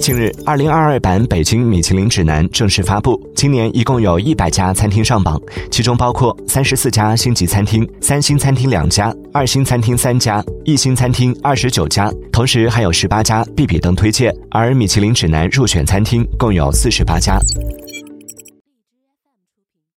[0.00, 5.40] 近日二零二二版北京米其林指南正式发布今年一共有一百家餐厅上榜
[5.70, 17.38] 其中包括三十四家星级餐厅三星餐厅两家二星餐厅三家一星餐厅二十九家同时还有十八家必比登推荐而米其林指南入选餐厅共有四十八家。